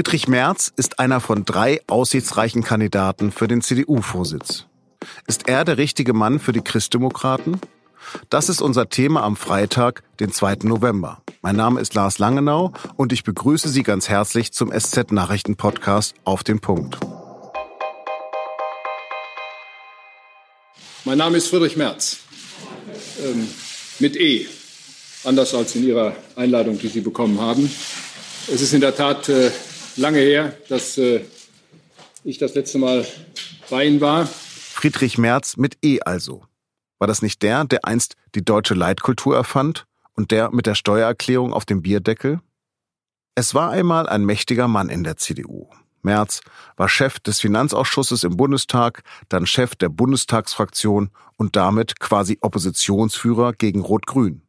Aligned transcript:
Friedrich 0.00 0.28
Merz 0.28 0.72
ist 0.76 0.98
einer 0.98 1.20
von 1.20 1.44
drei 1.44 1.82
aussichtsreichen 1.86 2.64
Kandidaten 2.64 3.30
für 3.30 3.48
den 3.48 3.60
CDU-Vorsitz. 3.60 4.64
Ist 5.26 5.46
er 5.46 5.66
der 5.66 5.76
richtige 5.76 6.14
Mann 6.14 6.38
für 6.38 6.52
die 6.52 6.62
Christdemokraten? 6.62 7.60
Das 8.30 8.48
ist 8.48 8.62
unser 8.62 8.88
Thema 8.88 9.22
am 9.24 9.36
Freitag, 9.36 10.02
den 10.18 10.32
2. 10.32 10.60
November. 10.62 11.20
Mein 11.42 11.56
Name 11.56 11.82
ist 11.82 11.92
Lars 11.92 12.18
Langenau 12.18 12.72
und 12.96 13.12
ich 13.12 13.24
begrüße 13.24 13.68
Sie 13.68 13.82
ganz 13.82 14.08
herzlich 14.08 14.52
zum 14.52 14.72
SZ 14.72 15.12
Nachrichten 15.12 15.56
Podcast 15.56 16.14
auf 16.24 16.44
den 16.44 16.60
Punkt. 16.60 16.96
Mein 21.04 21.18
Name 21.18 21.36
ist 21.36 21.48
Friedrich 21.48 21.76
Merz. 21.76 22.20
Ähm, 23.22 23.46
mit 23.98 24.16
E. 24.16 24.46
Anders 25.24 25.52
als 25.52 25.74
in 25.74 25.86
Ihrer 25.86 26.16
Einladung, 26.36 26.78
die 26.78 26.88
Sie 26.88 27.02
bekommen 27.02 27.38
haben. 27.38 27.70
Es 28.50 28.62
ist 28.62 28.72
in 28.72 28.80
der 28.80 28.96
Tat 28.96 29.28
äh, 29.28 29.50
lange 29.96 30.18
her, 30.18 30.54
dass 30.68 30.98
äh, 30.98 31.20
ich 32.24 32.38
das 32.38 32.54
letzte 32.54 32.78
Mal 32.78 33.06
bei 33.68 33.86
Ihnen 33.86 34.00
war. 34.00 34.26
Friedrich 34.26 35.18
Merz 35.18 35.56
mit 35.56 35.78
E 35.82 36.00
also. 36.00 36.44
War 36.98 37.08
das 37.08 37.22
nicht 37.22 37.42
der, 37.42 37.64
der 37.64 37.84
einst 37.84 38.16
die 38.34 38.44
deutsche 38.44 38.74
Leitkultur 38.74 39.34
erfand 39.34 39.86
und 40.14 40.30
der 40.30 40.50
mit 40.50 40.66
der 40.66 40.74
Steuererklärung 40.74 41.52
auf 41.52 41.64
dem 41.64 41.82
Bierdeckel? 41.82 42.40
Es 43.34 43.54
war 43.54 43.70
einmal 43.70 44.08
ein 44.08 44.24
mächtiger 44.24 44.68
Mann 44.68 44.90
in 44.90 45.04
der 45.04 45.16
CDU. 45.16 45.68
Merz 46.02 46.40
war 46.76 46.88
Chef 46.88 47.20
des 47.20 47.40
Finanzausschusses 47.40 48.24
im 48.24 48.36
Bundestag, 48.36 49.02
dann 49.28 49.46
Chef 49.46 49.74
der 49.76 49.88
Bundestagsfraktion 49.88 51.10
und 51.36 51.56
damit 51.56 52.00
quasi 52.00 52.38
Oppositionsführer 52.40 53.52
gegen 53.52 53.80
Rot-Grün. 53.80 54.42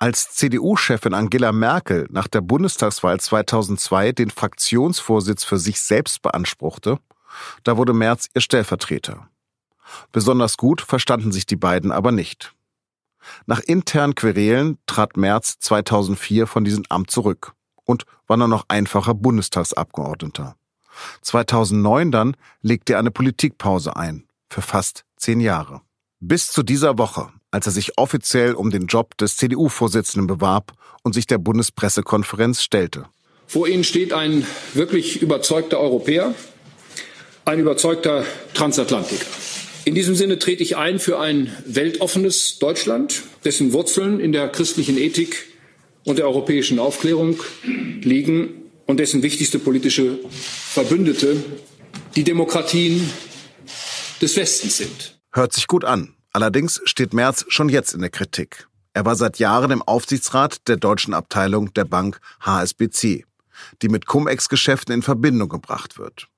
Als 0.00 0.30
CDU-Chefin 0.34 1.12
Angela 1.12 1.50
Merkel 1.50 2.06
nach 2.10 2.28
der 2.28 2.40
Bundestagswahl 2.40 3.18
2002 3.18 4.12
den 4.12 4.30
Fraktionsvorsitz 4.30 5.42
für 5.42 5.58
sich 5.58 5.80
selbst 5.80 6.22
beanspruchte, 6.22 7.00
da 7.64 7.76
wurde 7.76 7.92
Merz 7.92 8.28
ihr 8.32 8.40
Stellvertreter. 8.40 9.28
Besonders 10.12 10.56
gut 10.56 10.80
verstanden 10.82 11.32
sich 11.32 11.46
die 11.46 11.56
beiden 11.56 11.90
aber 11.90 12.12
nicht. 12.12 12.54
Nach 13.46 13.58
internen 13.58 14.14
Querelen 14.14 14.78
trat 14.86 15.16
Merz 15.16 15.58
2004 15.58 16.46
von 16.46 16.64
diesem 16.64 16.84
Amt 16.88 17.10
zurück 17.10 17.54
und 17.84 18.04
war 18.28 18.36
nur 18.36 18.48
noch 18.48 18.66
einfacher 18.68 19.14
Bundestagsabgeordneter. 19.14 20.54
2009 21.22 22.12
dann 22.12 22.36
legte 22.62 22.92
er 22.92 23.00
eine 23.00 23.10
Politikpause 23.10 23.96
ein, 23.96 24.28
für 24.48 24.62
fast 24.62 25.04
zehn 25.16 25.40
Jahre. 25.40 25.80
Bis 26.20 26.50
zu 26.52 26.62
dieser 26.62 26.98
Woche, 26.98 27.30
als 27.50 27.66
er 27.66 27.72
sich 27.72 27.98
offiziell 27.98 28.54
um 28.54 28.70
den 28.70 28.86
Job 28.86 29.16
des 29.18 29.36
CDU-Vorsitzenden 29.36 30.26
bewarb 30.26 30.72
und 31.02 31.14
sich 31.14 31.26
der 31.26 31.38
Bundespressekonferenz 31.38 32.62
stellte. 32.62 33.06
Vor 33.46 33.66
Ihnen 33.66 33.84
steht 33.84 34.12
ein 34.12 34.46
wirklich 34.74 35.22
überzeugter 35.22 35.80
Europäer, 35.80 36.34
ein 37.44 37.60
überzeugter 37.60 38.24
Transatlantiker. 38.52 39.24
In 39.86 39.94
diesem 39.94 40.14
Sinne 40.14 40.38
trete 40.38 40.62
ich 40.62 40.76
ein 40.76 40.98
für 40.98 41.18
ein 41.18 41.50
weltoffenes 41.64 42.58
Deutschland, 42.58 43.22
dessen 43.44 43.72
Wurzeln 43.72 44.20
in 44.20 44.32
der 44.32 44.48
christlichen 44.48 44.98
Ethik 44.98 45.46
und 46.04 46.18
der 46.18 46.26
europäischen 46.26 46.78
Aufklärung 46.78 47.40
liegen 47.64 48.70
und 48.84 49.00
dessen 49.00 49.22
wichtigste 49.22 49.58
politische 49.58 50.18
Verbündete 50.30 51.42
die 52.16 52.24
Demokratien 52.24 53.08
des 54.20 54.36
Westens 54.36 54.76
sind. 54.76 55.18
Hört 55.32 55.54
sich 55.54 55.66
gut 55.66 55.86
an. 55.86 56.17
Allerdings 56.32 56.80
steht 56.84 57.14
Merz 57.14 57.44
schon 57.48 57.68
jetzt 57.68 57.94
in 57.94 58.00
der 58.00 58.10
Kritik. 58.10 58.68
Er 58.92 59.04
war 59.04 59.16
seit 59.16 59.38
Jahren 59.38 59.70
im 59.70 59.82
Aufsichtsrat 59.82 60.68
der 60.68 60.76
deutschen 60.76 61.14
Abteilung 61.14 61.72
der 61.74 61.84
Bank 61.84 62.20
HSBC, 62.40 63.24
die 63.82 63.88
mit 63.88 64.06
Cum-Ex-Geschäften 64.06 64.94
in 64.94 65.02
Verbindung 65.02 65.48
gebracht 65.48 65.98
wird. 65.98 66.28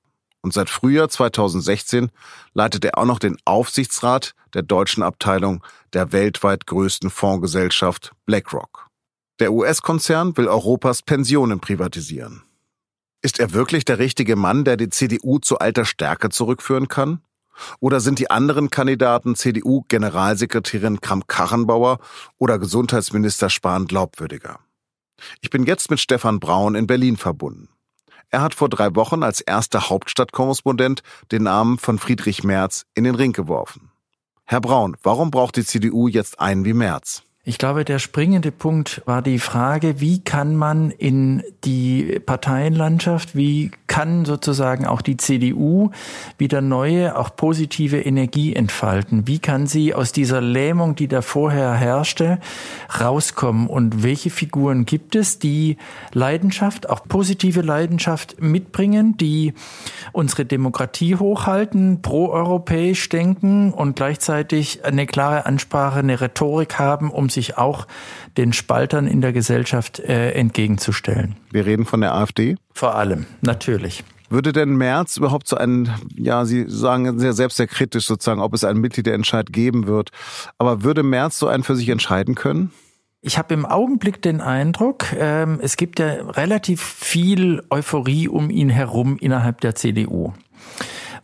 Und 0.41 0.53
seit 0.53 0.69
Frühjahr 0.69 1.09
2016 1.09 2.11
leitet 2.53 2.85
er 2.85 2.97
auch 2.97 3.05
noch 3.05 3.19
den 3.19 3.37
Aufsichtsrat 3.45 4.33
der 4.53 4.63
deutschen 4.63 5.03
Abteilung 5.03 5.63
der 5.93 6.11
weltweit 6.11 6.65
größten 6.67 7.09
Fondsgesellschaft 7.09 8.13
BlackRock. 8.25 8.87
Der 9.39 9.53
US-Konzern 9.53 10.35
will 10.37 10.47
Europas 10.47 11.01
Pensionen 11.01 11.59
privatisieren. 11.59 12.43
Ist 13.23 13.39
er 13.39 13.53
wirklich 13.53 13.85
der 13.85 13.99
richtige 13.99 14.35
Mann, 14.35 14.65
der 14.65 14.77
die 14.77 14.89
CDU 14.89 15.39
zu 15.39 15.59
alter 15.59 15.85
Stärke 15.85 16.29
zurückführen 16.29 16.87
kann? 16.87 17.21
Oder 17.79 17.99
sind 17.99 18.19
die 18.19 18.29
anderen 18.29 18.69
Kandidaten 18.69 19.35
CDU-Generalsekretärin 19.35 21.01
Kramp-Karrenbauer 21.01 21.99
oder 22.37 22.59
Gesundheitsminister 22.59 23.49
Spahn 23.49 23.85
glaubwürdiger? 23.85 24.59
Ich 25.41 25.49
bin 25.49 25.65
jetzt 25.65 25.89
mit 25.89 25.99
Stefan 25.99 26.39
Braun 26.39 26.75
in 26.75 26.87
Berlin 26.87 27.17
verbunden. 27.17 27.69
Er 28.29 28.41
hat 28.41 28.55
vor 28.55 28.69
drei 28.69 28.95
Wochen 28.95 29.23
als 29.23 29.41
erster 29.41 29.89
Hauptstadtkorrespondent 29.89 31.03
den 31.31 31.43
Namen 31.43 31.77
von 31.77 31.99
Friedrich 31.99 32.43
Merz 32.43 32.85
in 32.95 33.03
den 33.03 33.15
Ring 33.15 33.33
geworfen. 33.33 33.91
Herr 34.45 34.61
Braun, 34.61 34.95
warum 35.03 35.31
braucht 35.31 35.57
die 35.57 35.65
CDU 35.65 36.07
jetzt 36.07 36.39
einen 36.39 36.65
wie 36.65 36.73
Merz? 36.73 37.23
Ich 37.43 37.57
glaube, 37.57 37.85
der 37.85 37.97
springende 37.97 38.51
Punkt 38.51 39.01
war 39.07 39.23
die 39.23 39.39
Frage, 39.39 39.99
wie 39.99 40.19
kann 40.19 40.55
man 40.55 40.91
in 40.91 41.41
die 41.63 42.19
Parteienlandschaft, 42.23 43.35
wie 43.35 43.71
kann 43.87 44.25
sozusagen 44.25 44.85
auch 44.85 45.01
die 45.01 45.17
CDU 45.17 45.89
wieder 46.37 46.61
neue, 46.61 47.17
auch 47.17 47.35
positive 47.35 47.99
Energie 47.99 48.55
entfalten? 48.55 49.27
Wie 49.27 49.39
kann 49.39 49.65
sie 49.65 49.95
aus 49.95 50.11
dieser 50.11 50.39
Lähmung, 50.39 50.93
die 50.93 51.07
da 51.07 51.23
vorher 51.23 51.73
herrschte, 51.73 52.39
rauskommen? 52.99 53.65
Und 53.65 54.03
welche 54.03 54.29
Figuren 54.29 54.85
gibt 54.85 55.15
es, 55.15 55.39
die 55.39 55.77
Leidenschaft, 56.13 56.91
auch 56.91 57.07
positive 57.07 57.61
Leidenschaft 57.61 58.39
mitbringen, 58.39 59.17
die 59.17 59.55
unsere 60.11 60.45
Demokratie 60.45 61.15
hochhalten, 61.15 62.03
proeuropäisch 62.03 63.09
denken 63.09 63.73
und 63.73 63.95
gleichzeitig 63.95 64.85
eine 64.85 65.07
klare 65.07 65.47
Ansprache, 65.47 65.99
eine 65.99 66.21
Rhetorik 66.21 66.77
haben, 66.77 67.09
um 67.09 67.30
sich 67.31 67.57
auch 67.57 67.87
den 68.37 68.53
Spaltern 68.53 69.07
in 69.07 69.21
der 69.21 69.33
Gesellschaft 69.33 69.99
äh, 69.99 70.31
entgegenzustellen. 70.31 71.35
Wir 71.51 71.65
reden 71.65 71.85
von 71.85 72.01
der 72.01 72.13
AfD? 72.15 72.55
Vor 72.73 72.95
allem, 72.95 73.25
natürlich. 73.41 74.03
Würde 74.29 74.53
denn 74.53 74.75
Merz 74.75 75.17
überhaupt 75.17 75.47
so 75.47 75.57
einen, 75.57 75.93
ja, 76.15 76.45
Sie 76.45 76.63
sagen 76.67 77.19
sehr 77.19 77.33
selbst 77.33 77.57
sehr 77.57 77.67
kritisch 77.67 78.05
sozusagen, 78.05 78.39
ob 78.39 78.53
es 78.53 78.63
einen 78.63 78.79
Mitgliederentscheid 78.79 79.51
geben 79.51 79.87
wird, 79.87 80.11
aber 80.57 80.83
würde 80.83 81.03
Merz 81.03 81.37
so 81.37 81.47
einen 81.47 81.63
für 81.63 81.75
sich 81.75 81.89
entscheiden 81.89 82.35
können? 82.35 82.71
Ich 83.23 83.37
habe 83.37 83.53
im 83.53 83.65
Augenblick 83.65 84.21
den 84.21 84.39
Eindruck, 84.39 85.13
ähm, 85.13 85.59
es 85.61 85.75
gibt 85.75 85.99
ja 85.99 86.07
relativ 86.07 86.81
viel 86.81 87.61
Euphorie 87.69 88.29
um 88.29 88.49
ihn 88.49 88.69
herum 88.69 89.17
innerhalb 89.19 89.59
der 89.61 89.75
CDU. 89.75 90.33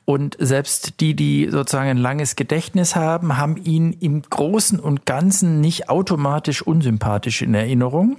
Und 0.09 0.37
selbst 0.39 1.01
die, 1.01 1.17
die 1.17 1.49
sozusagen 1.51 1.89
ein 1.89 1.97
langes 1.97 2.37
Gedächtnis 2.37 2.95
haben, 2.95 3.35
haben 3.35 3.57
ihn 3.57 3.91
im 3.91 4.21
Großen 4.21 4.79
und 4.79 5.05
Ganzen 5.05 5.59
nicht 5.59 5.89
automatisch 5.89 6.61
unsympathisch 6.61 7.41
in 7.41 7.53
Erinnerung. 7.53 8.15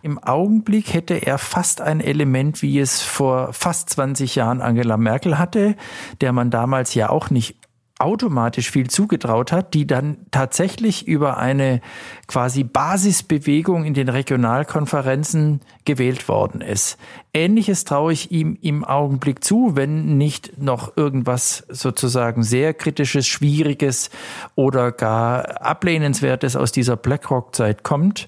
Im 0.00 0.18
Augenblick 0.18 0.94
hätte 0.94 1.14
er 1.14 1.36
fast 1.36 1.82
ein 1.82 2.00
Element, 2.00 2.62
wie 2.62 2.78
es 2.78 3.02
vor 3.02 3.52
fast 3.52 3.90
20 3.90 4.34
Jahren 4.34 4.62
Angela 4.62 4.96
Merkel 4.96 5.38
hatte, 5.38 5.76
der 6.22 6.32
man 6.32 6.48
damals 6.50 6.94
ja 6.94 7.10
auch 7.10 7.28
nicht 7.28 7.56
automatisch 7.98 8.70
viel 8.70 8.88
zugetraut 8.88 9.52
hat, 9.52 9.72
die 9.72 9.86
dann 9.86 10.18
tatsächlich 10.30 11.06
über 11.06 11.38
eine 11.38 11.80
quasi 12.26 12.62
Basisbewegung 12.62 13.84
in 13.84 13.94
den 13.94 14.08
Regionalkonferenzen 14.08 15.60
gewählt 15.84 16.28
worden 16.28 16.60
ist. 16.60 16.98
Ähnliches 17.36 17.84
traue 17.84 18.14
ich 18.14 18.32
ihm 18.32 18.56
im 18.62 18.82
Augenblick 18.82 19.44
zu, 19.44 19.72
wenn 19.74 20.16
nicht 20.16 20.56
noch 20.56 20.96
irgendwas 20.96 21.66
sozusagen 21.68 22.42
sehr 22.42 22.72
kritisches, 22.72 23.26
schwieriges 23.26 24.08
oder 24.54 24.90
gar 24.90 25.60
ablehnenswertes 25.60 26.56
aus 26.56 26.72
dieser 26.72 26.96
BlackRock-Zeit 26.96 27.82
kommt. 27.82 28.26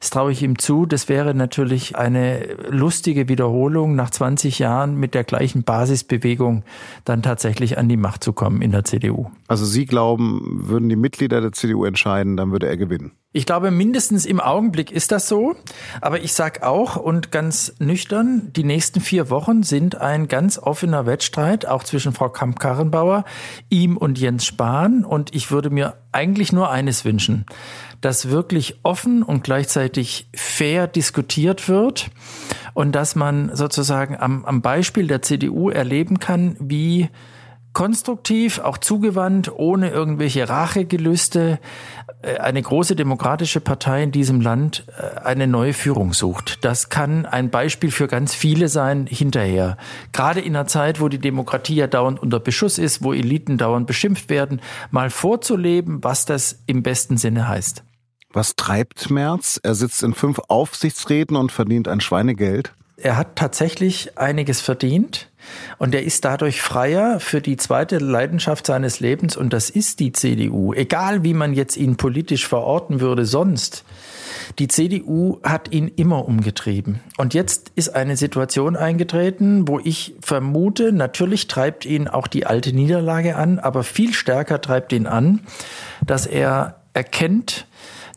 Das 0.00 0.10
traue 0.10 0.32
ich 0.32 0.42
ihm 0.42 0.58
zu. 0.58 0.86
Das 0.86 1.08
wäre 1.08 1.34
natürlich 1.34 1.94
eine 1.94 2.56
lustige 2.68 3.28
Wiederholung, 3.28 3.94
nach 3.94 4.10
20 4.10 4.58
Jahren 4.58 4.96
mit 4.96 5.14
der 5.14 5.22
gleichen 5.22 5.62
Basisbewegung 5.62 6.64
dann 7.04 7.22
tatsächlich 7.22 7.78
an 7.78 7.88
die 7.88 7.96
Macht 7.96 8.24
zu 8.24 8.32
kommen 8.32 8.60
in 8.60 8.72
der 8.72 8.82
CDU. 8.82 9.30
Also 9.46 9.66
Sie 9.66 9.86
glauben, 9.86 10.64
würden 10.64 10.88
die 10.88 10.96
Mitglieder 10.96 11.40
der 11.40 11.52
CDU 11.52 11.84
entscheiden, 11.84 12.36
dann 12.36 12.50
würde 12.50 12.66
er 12.66 12.76
gewinnen? 12.76 13.12
Ich 13.30 13.44
glaube, 13.44 13.70
mindestens 13.70 14.24
im 14.24 14.40
Augenblick 14.40 14.90
ist 14.90 15.12
das 15.12 15.28
so. 15.28 15.54
Aber 16.00 16.20
ich 16.20 16.32
sage 16.32 16.66
auch 16.66 16.96
und 16.96 17.30
ganz 17.30 17.74
nüchtern, 17.78 18.50
die 18.56 18.64
nächsten 18.64 19.02
vier 19.02 19.28
Wochen 19.28 19.62
sind 19.62 20.00
ein 20.00 20.28
ganz 20.28 20.58
offener 20.58 21.04
Wettstreit, 21.04 21.66
auch 21.66 21.84
zwischen 21.84 22.12
Frau 22.14 22.30
Kamp-Karrenbauer, 22.30 23.24
ihm 23.68 23.98
und 23.98 24.18
Jens 24.18 24.46
Spahn. 24.46 25.04
Und 25.04 25.34
ich 25.34 25.50
würde 25.50 25.68
mir 25.68 25.98
eigentlich 26.10 26.52
nur 26.52 26.70
eines 26.70 27.04
wünschen, 27.04 27.44
dass 28.00 28.30
wirklich 28.30 28.80
offen 28.82 29.22
und 29.22 29.44
gleichzeitig 29.44 30.30
fair 30.34 30.86
diskutiert 30.86 31.68
wird 31.68 32.10
und 32.72 32.92
dass 32.92 33.14
man 33.14 33.54
sozusagen 33.54 34.16
am, 34.16 34.46
am 34.46 34.62
Beispiel 34.62 35.06
der 35.06 35.20
CDU 35.20 35.68
erleben 35.68 36.18
kann, 36.18 36.56
wie 36.60 37.10
konstruktiv, 37.78 38.58
auch 38.58 38.76
zugewandt, 38.78 39.52
ohne 39.54 39.90
irgendwelche 39.90 40.48
Rachegelüste, 40.48 41.60
äh, 42.22 42.38
eine 42.38 42.60
große 42.60 42.96
demokratische 42.96 43.60
Partei 43.60 44.02
in 44.02 44.10
diesem 44.10 44.40
Land 44.40 44.84
äh, 44.98 45.20
eine 45.20 45.46
neue 45.46 45.72
Führung 45.72 46.12
sucht. 46.12 46.64
Das 46.64 46.88
kann 46.88 47.24
ein 47.24 47.50
Beispiel 47.50 47.92
für 47.92 48.08
ganz 48.08 48.34
viele 48.34 48.66
sein 48.66 49.06
hinterher. 49.06 49.76
Gerade 50.12 50.40
in 50.40 50.56
einer 50.56 50.66
Zeit, 50.66 51.00
wo 51.00 51.08
die 51.08 51.20
Demokratie 51.20 51.76
ja 51.76 51.86
dauernd 51.86 52.20
unter 52.20 52.40
Beschuss 52.40 52.78
ist, 52.78 53.04
wo 53.04 53.12
Eliten 53.12 53.58
dauernd 53.58 53.86
beschimpft 53.86 54.28
werden, 54.28 54.60
mal 54.90 55.08
vorzuleben, 55.08 56.02
was 56.02 56.24
das 56.24 56.58
im 56.66 56.82
besten 56.82 57.16
Sinne 57.16 57.46
heißt. 57.46 57.84
Was 58.32 58.56
treibt 58.56 59.08
Merz? 59.08 59.60
Er 59.62 59.76
sitzt 59.76 60.02
in 60.02 60.14
fünf 60.14 60.40
Aufsichtsräten 60.48 61.36
und 61.36 61.52
verdient 61.52 61.86
ein 61.86 62.00
Schweinegeld. 62.00 62.74
Er 63.00 63.16
hat 63.16 63.36
tatsächlich 63.36 64.18
einiges 64.18 64.60
verdient. 64.60 65.28
Und 65.78 65.94
er 65.94 66.02
ist 66.02 66.24
dadurch 66.24 66.60
freier 66.60 67.20
für 67.20 67.40
die 67.40 67.56
zweite 67.56 67.98
Leidenschaft 67.98 68.66
seines 68.66 69.00
Lebens 69.00 69.36
und 69.36 69.52
das 69.52 69.70
ist 69.70 70.00
die 70.00 70.12
CDU. 70.12 70.72
Egal 70.74 71.24
wie 71.24 71.32
man 71.32 71.54
jetzt 71.54 71.76
ihn 71.76 71.96
politisch 71.96 72.46
verorten 72.46 73.00
würde 73.00 73.24
sonst. 73.24 73.84
Die 74.58 74.68
CDU 74.68 75.40
hat 75.42 75.72
ihn 75.72 75.88
immer 75.88 76.26
umgetrieben. 76.26 77.00
Und 77.16 77.34
jetzt 77.34 77.72
ist 77.76 77.90
eine 77.90 78.16
Situation 78.16 78.76
eingetreten, 78.76 79.68
wo 79.68 79.78
ich 79.78 80.14
vermute, 80.20 80.92
natürlich 80.92 81.46
treibt 81.46 81.86
ihn 81.86 82.08
auch 82.08 82.26
die 82.26 82.44
alte 82.44 82.72
Niederlage 82.72 83.36
an, 83.36 83.58
aber 83.58 83.84
viel 83.84 84.12
stärker 84.12 84.60
treibt 84.60 84.92
ihn 84.92 85.06
an, 85.06 85.40
dass 86.04 86.26
er 86.26 86.80
erkennt, 86.92 87.66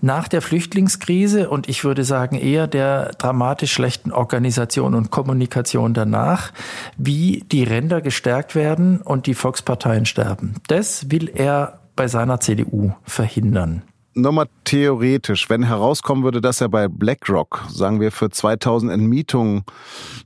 nach 0.02 0.28
der 0.28 0.42
Flüchtlingskrise 0.42 1.50
und 1.50 1.70
ich 1.70 1.84
würde 1.84 2.04
sagen 2.04 2.38
eher 2.38 2.68
der 2.68 3.12
dramatisch 3.18 3.72
schlechten 3.72 4.12
Organisation 4.12 4.96
und 4.96 5.12
Kommunikation 5.12 5.94
danach, 5.94 6.52
wie 6.98 7.44
die 7.52 7.64
Ränder 7.64 8.02
gestärkt 8.02 8.56
werden 8.56 9.02
und 9.02 9.28
die 9.28 9.34
Volksparteien 9.34 10.06
sterben. 10.06 10.56
Das 10.68 11.12
will 11.12 11.30
er 11.34 11.80
bei 11.96 12.08
seiner 12.08 12.40
CDU 12.40 12.94
verhindern. 13.04 13.84
Nur 14.14 14.34
mal 14.34 14.48
theoretisch, 14.66 15.50
wenn 15.50 15.64
herauskommen 15.64 16.26
würde, 16.26 16.42
dass 16.42 16.60
er 16.60 16.68
bei 16.68 16.90
BlackRock, 16.90 17.64
sagen 17.70 18.02
wir, 18.02 18.12
für 18.12 18.30
2000 18.30 18.92
Entmietungen 18.92 19.64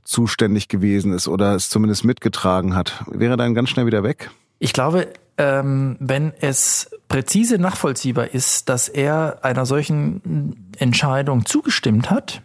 zuständig 0.02 0.66
gewesen 0.66 1.12
ist 1.12 1.28
oder 1.28 1.54
es 1.54 1.70
zumindest 1.70 2.04
mitgetragen 2.04 2.74
hat, 2.74 3.04
wäre 3.08 3.34
er 3.34 3.36
dann 3.36 3.54
ganz 3.54 3.68
schnell 3.68 3.86
wieder 3.86 4.02
weg? 4.02 4.30
Ich 4.58 4.72
glaube, 4.72 5.06
ähm, 5.38 5.96
wenn 6.00 6.32
es 6.40 6.90
präzise 7.08 7.58
nachvollziehbar 7.58 8.28
ist, 8.28 8.68
dass 8.68 8.88
er 8.88 9.38
einer 9.42 9.66
solchen 9.66 10.70
Entscheidung 10.78 11.46
zugestimmt 11.46 12.10
hat, 12.10 12.42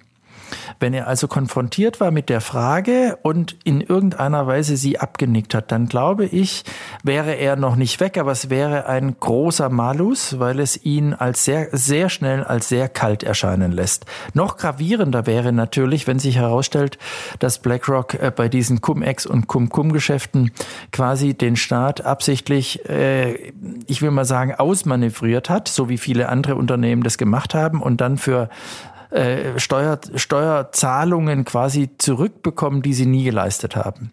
wenn 0.81 0.93
er 0.93 1.07
also 1.07 1.27
konfrontiert 1.27 1.99
war 1.99 2.11
mit 2.11 2.29
der 2.29 2.41
Frage 2.41 3.17
und 3.21 3.55
in 3.63 3.81
irgendeiner 3.81 4.47
Weise 4.47 4.77
sie 4.77 4.99
abgenickt 4.99 5.53
hat, 5.53 5.71
dann 5.71 5.87
glaube 5.87 6.25
ich, 6.25 6.63
wäre 7.03 7.33
er 7.33 7.55
noch 7.55 7.75
nicht 7.75 7.99
weg, 7.99 8.17
aber 8.17 8.31
es 8.31 8.49
wäre 8.49 8.87
ein 8.87 9.15
großer 9.19 9.69
Malus, 9.69 10.39
weil 10.39 10.59
es 10.59 10.83
ihn 10.83 11.13
als 11.13 11.45
sehr, 11.45 11.69
sehr 11.71 12.09
schnell 12.09 12.43
als 12.43 12.69
sehr 12.69 12.89
kalt 12.89 13.23
erscheinen 13.23 13.71
lässt. 13.71 14.05
Noch 14.33 14.57
gravierender 14.57 15.25
wäre 15.25 15.51
natürlich, 15.51 16.07
wenn 16.07 16.19
sich 16.19 16.37
herausstellt, 16.37 16.97
dass 17.39 17.59
BlackRock 17.59 18.15
äh, 18.15 18.31
bei 18.35 18.49
diesen 18.49 18.81
Cum-Ex 18.81 19.25
und 19.25 19.47
Cum-Cum-Geschäften 19.47 20.51
quasi 20.91 21.33
den 21.33 21.55
Staat 21.55 22.03
absichtlich, 22.05 22.87
äh, 22.89 23.51
ich 23.87 24.01
will 24.01 24.11
mal 24.11 24.25
sagen, 24.25 24.55
ausmanövriert 24.55 25.49
hat, 25.49 25.67
so 25.67 25.89
wie 25.89 25.97
viele 25.97 26.29
andere 26.29 26.55
Unternehmen 26.55 27.03
das 27.03 27.17
gemacht 27.17 27.53
haben 27.53 27.81
und 27.81 28.01
dann 28.01 28.17
für 28.17 28.49
äh, 29.11 29.59
Steuer, 29.59 29.99
Steuerzahlungen 30.15 31.45
quasi 31.45 31.89
zurückbekommen, 31.97 32.81
die 32.81 32.93
sie 32.93 33.05
nie 33.05 33.23
geleistet 33.23 33.75
haben. 33.75 34.11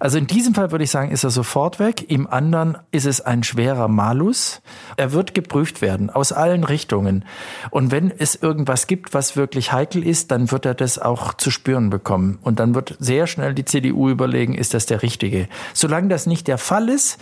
Also 0.00 0.18
in 0.18 0.26
diesem 0.26 0.54
Fall 0.54 0.70
würde 0.70 0.84
ich 0.84 0.90
sagen, 0.90 1.10
ist 1.10 1.24
er 1.24 1.30
sofort 1.30 1.78
weg. 1.78 2.10
Im 2.10 2.26
anderen 2.26 2.78
ist 2.90 3.06
es 3.06 3.20
ein 3.20 3.42
schwerer 3.42 3.88
Malus. 3.88 4.62
Er 4.96 5.12
wird 5.12 5.34
geprüft 5.34 5.82
werden 5.82 6.10
aus 6.10 6.32
allen 6.32 6.64
Richtungen. 6.64 7.24
Und 7.70 7.90
wenn 7.90 8.10
es 8.10 8.34
irgendwas 8.34 8.86
gibt, 8.86 9.14
was 9.14 9.36
wirklich 9.36 9.72
heikel 9.72 10.06
ist, 10.06 10.30
dann 10.30 10.50
wird 10.50 10.64
er 10.64 10.74
das 10.74 10.98
auch 10.98 11.34
zu 11.34 11.50
spüren 11.50 11.90
bekommen. 11.90 12.38
Und 12.42 12.58
dann 12.58 12.74
wird 12.74 12.96
sehr 12.98 13.26
schnell 13.26 13.54
die 13.54 13.64
CDU 13.64 14.08
überlegen, 14.08 14.54
ist 14.54 14.74
das 14.74 14.86
der 14.86 15.02
richtige. 15.02 15.48
Solange 15.74 16.08
das 16.08 16.26
nicht 16.26 16.48
der 16.48 16.58
Fall 16.58 16.88
ist, 16.88 17.18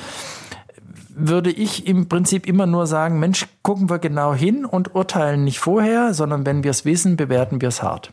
würde 1.18 1.50
ich 1.50 1.86
im 1.86 2.08
Prinzip 2.08 2.46
immer 2.46 2.66
nur 2.66 2.86
sagen, 2.86 3.18
Mensch, 3.18 3.46
gucken 3.62 3.88
wir 3.88 3.98
genau 3.98 4.34
hin 4.34 4.66
und 4.66 4.94
urteilen 4.94 5.44
nicht 5.44 5.58
vorher, 5.58 6.12
sondern 6.12 6.44
wenn 6.44 6.62
wir 6.62 6.70
es 6.70 6.84
wissen, 6.84 7.16
bewerten 7.16 7.60
wir 7.60 7.68
es 7.68 7.82
hart. 7.82 8.12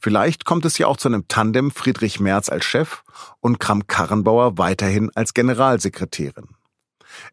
Vielleicht 0.00 0.44
kommt 0.44 0.64
es 0.64 0.78
ja 0.78 0.86
auch 0.86 0.96
zu 0.96 1.08
einem 1.08 1.28
Tandem 1.28 1.70
Friedrich 1.70 2.20
Merz 2.20 2.48
als 2.48 2.64
Chef 2.64 3.02
und 3.40 3.60
Kram-Karrenbauer 3.60 4.58
weiterhin 4.58 5.10
als 5.14 5.34
Generalsekretärin. 5.34 6.48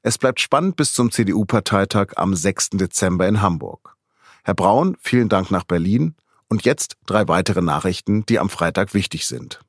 Es 0.03 0.17
bleibt 0.17 0.39
spannend 0.39 0.75
bis 0.75 0.93
zum 0.93 1.11
CDU-Parteitag 1.11 2.13
am 2.17 2.35
6. 2.35 2.71
Dezember 2.71 3.27
in 3.27 3.41
Hamburg. 3.41 3.95
Herr 4.43 4.55
Braun, 4.55 4.97
vielen 4.99 5.29
Dank 5.29 5.51
nach 5.51 5.63
Berlin 5.63 6.15
und 6.49 6.65
jetzt 6.65 6.97
drei 7.05 7.27
weitere 7.27 7.61
Nachrichten, 7.61 8.25
die 8.25 8.39
am 8.39 8.49
Freitag 8.49 8.93
wichtig 8.93 9.25
sind. 9.25 9.61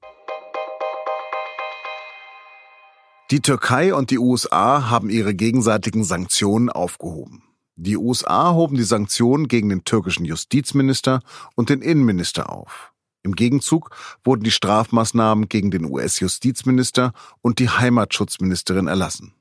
Die 3.32 3.40
Türkei 3.40 3.94
und 3.94 4.10
die 4.10 4.18
USA 4.18 4.90
haben 4.90 5.08
ihre 5.08 5.34
gegenseitigen 5.34 6.04
Sanktionen 6.04 6.68
aufgehoben. 6.68 7.42
Die 7.76 7.96
USA 7.96 8.52
hoben 8.52 8.76
die 8.76 8.82
Sanktionen 8.82 9.48
gegen 9.48 9.70
den 9.70 9.84
türkischen 9.84 10.26
Justizminister 10.26 11.22
und 11.54 11.70
den 11.70 11.80
Innenminister 11.80 12.52
auf. 12.52 12.92
Im 13.22 13.34
Gegenzug 13.34 13.88
wurden 14.22 14.42
die 14.42 14.50
Strafmaßnahmen 14.50 15.48
gegen 15.48 15.70
den 15.70 15.86
US-Justizminister 15.86 17.14
und 17.40 17.58
die 17.58 17.70
Heimatschutzministerin 17.70 18.86
erlassen. 18.86 19.32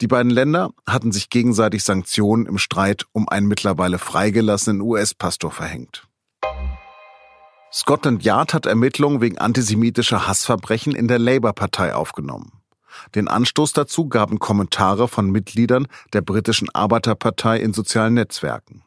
Die 0.00 0.08
beiden 0.08 0.30
Länder 0.30 0.70
hatten 0.88 1.12
sich 1.12 1.28
gegenseitig 1.28 1.84
Sanktionen 1.84 2.46
im 2.46 2.56
Streit 2.56 3.04
um 3.12 3.28
einen 3.28 3.48
mittlerweile 3.48 3.98
freigelassenen 3.98 4.80
US-Pastor 4.80 5.50
verhängt. 5.50 6.08
Scotland 7.70 8.24
Yard 8.24 8.54
hat 8.54 8.64
Ermittlungen 8.64 9.20
wegen 9.20 9.36
antisemitischer 9.36 10.26
Hassverbrechen 10.26 10.94
in 10.94 11.06
der 11.06 11.18
Labour-Partei 11.18 11.94
aufgenommen. 11.94 12.63
Den 13.14 13.28
Anstoß 13.28 13.72
dazu 13.72 14.08
gaben 14.08 14.38
Kommentare 14.38 15.08
von 15.08 15.30
Mitgliedern 15.30 15.86
der 16.12 16.22
britischen 16.22 16.68
Arbeiterpartei 16.74 17.58
in 17.58 17.72
sozialen 17.72 18.14
Netzwerken. 18.14 18.82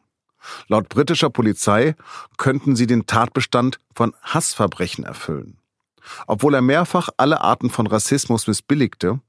Laut 0.68 0.88
britischer 0.88 1.30
Polizei 1.30 1.94
könnten 2.36 2.76
sie 2.76 2.86
den 2.86 3.06
Tatbestand 3.06 3.80
von 3.94 4.14
Hassverbrechen 4.22 5.04
erfüllen. 5.04 5.58
Obwohl 6.26 6.54
er 6.54 6.62
mehrfach 6.62 7.08
alle 7.16 7.40
Arten 7.40 7.70
von 7.70 7.86
Rassismus 7.86 8.46
missbilligte, 8.46 9.20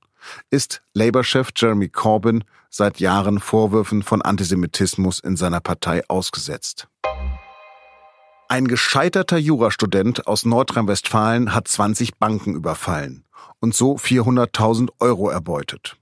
ist 0.49 0.81
Labour-Chef 0.93 1.49
Jeremy 1.55 1.89
Corbyn 1.89 2.43
seit 2.69 2.99
Jahren 2.99 3.39
Vorwürfen 3.39 4.03
von 4.03 4.21
Antisemitismus 4.21 5.19
in 5.19 5.37
seiner 5.37 5.59
Partei 5.59 6.03
ausgesetzt. 6.07 6.87
Ein 8.51 8.67
gescheiterter 8.67 9.37
Jurastudent 9.37 10.25
aus 10.25 10.43
Nordrhein-Westfalen 10.43 11.53
hat 11.53 11.67
20 11.67 12.15
Banken 12.15 12.55
überfallen 12.55 13.23
und 13.59 13.75
so 13.75 13.95
400.000 13.95 14.89
Euro 14.99 15.29
erbeutet. 15.29 15.97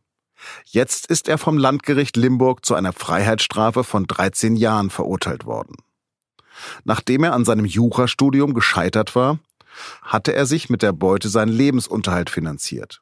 Jetzt 0.63 1.08
ist 1.08 1.27
er 1.27 1.38
vom 1.38 1.58
Landgericht 1.58 2.16
Limburg 2.16 2.66
zu 2.66 2.74
einer 2.75 2.94
Freiheitsstrafe 2.94 3.84
von 3.84 4.08
13 4.08 4.56
Jahren 4.56 4.89
verurteilt 4.89 5.46
worden. 5.46 5.75
Nachdem 6.86 7.25
er 7.25 7.34
an 7.34 7.44
seinem 7.44 7.66
Jurastudium 7.66 8.54
gescheitert 8.54 9.13
war, 9.13 9.39
hatte 10.01 10.34
er 10.34 10.46
sich 10.46 10.70
mit 10.70 10.82
der 10.82 10.94
Beute 10.94 11.27
seinen 11.27 11.51
Lebensunterhalt 11.51 12.30
finanziert. 12.30 13.01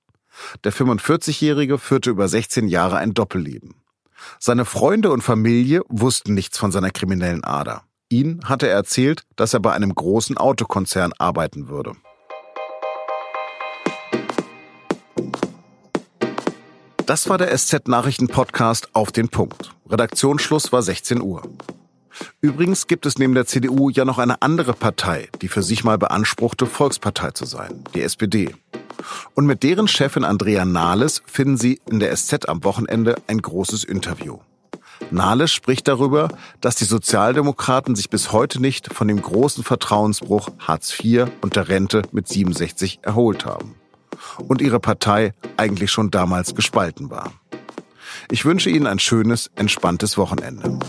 Der 0.63 0.73
45-Jährige 0.73 1.77
führte 1.77 2.09
über 2.09 2.27
16 2.27 2.67
Jahre 2.67 2.97
ein 2.97 3.13
Doppelleben. 3.13 3.75
Seine 4.39 4.65
Freunde 4.65 5.11
und 5.11 5.21
Familie 5.21 5.83
wussten 5.87 6.33
nichts 6.33 6.57
von 6.57 6.71
seiner 6.71 6.89
kriminellen 6.89 7.43
Ader. 7.43 7.83
Ihn 8.09 8.41
hatte 8.45 8.67
er 8.67 8.75
erzählt, 8.75 9.23
dass 9.35 9.55
er 9.55 9.59
bei 9.59 9.73
einem 9.73 9.93
großen 9.93 10.37
Autokonzern 10.37 11.11
arbeiten 11.17 11.67
würde. 11.69 11.93
Das 17.07 17.29
war 17.29 17.37
der 17.37 17.55
SZ-Nachrichten-Podcast 17.55 18.89
auf 18.93 19.11
den 19.11 19.29
Punkt. 19.29 19.75
Redaktionsschluss 19.89 20.71
war 20.71 20.83
16 20.83 21.21
Uhr. 21.21 21.43
Übrigens 22.41 22.87
gibt 22.87 23.05
es 23.05 23.17
neben 23.17 23.33
der 23.33 23.45
CDU 23.45 23.89
ja 23.89 24.05
noch 24.05 24.19
eine 24.19 24.41
andere 24.41 24.73
Partei, 24.73 25.29
die 25.41 25.47
für 25.47 25.63
sich 25.63 25.83
mal 25.83 25.97
beanspruchte, 25.97 26.67
Volkspartei 26.67 27.31
zu 27.31 27.45
sein, 27.45 27.83
die 27.93 28.01
SPD. 28.01 28.55
Und 29.33 29.45
mit 29.45 29.63
deren 29.63 29.87
Chefin 29.87 30.23
Andrea 30.23 30.63
Nahles 30.65 31.23
finden 31.25 31.57
Sie 31.57 31.81
in 31.89 31.99
der 31.99 32.15
SZ 32.15 32.47
am 32.47 32.63
Wochenende 32.63 33.15
ein 33.27 33.41
großes 33.41 33.83
Interview. 33.83 34.39
Nahles 35.11 35.51
spricht 35.51 35.87
darüber, 35.87 36.29
dass 36.61 36.75
die 36.75 36.85
Sozialdemokraten 36.85 37.95
sich 37.95 38.09
bis 38.09 38.31
heute 38.31 38.61
nicht 38.61 38.93
von 38.93 39.07
dem 39.07 39.21
großen 39.21 39.63
Vertrauensbruch 39.63 40.49
Hartz 40.59 40.97
IV 41.03 41.27
und 41.41 41.55
der 41.55 41.69
Rente 41.69 42.01
mit 42.11 42.27
67 42.27 42.99
erholt 43.01 43.45
haben 43.45 43.75
und 44.47 44.61
ihre 44.61 44.79
Partei 44.79 45.33
eigentlich 45.57 45.91
schon 45.91 46.11
damals 46.11 46.55
gespalten 46.55 47.09
war. 47.09 47.31
Ich 48.31 48.45
wünsche 48.45 48.69
Ihnen 48.69 48.87
ein 48.87 48.99
schönes, 48.99 49.51
entspanntes 49.55 50.17
Wochenende. 50.17 50.79